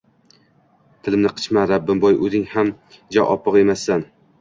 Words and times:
–Tilimni 1.09 1.33
qichitma, 1.35 1.67
Rahimboy, 1.73 2.19
o‘zing 2.25 2.51
ham 2.57 2.75
ja 3.19 3.31
oppoq 3.39 3.65
emassan 3.67 4.09